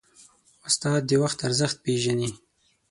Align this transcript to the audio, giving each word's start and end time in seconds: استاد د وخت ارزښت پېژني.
استاد 0.67 1.01
د 1.09 1.11
وخت 1.23 1.39
ارزښت 1.47 1.77
پېژني. 1.85 2.29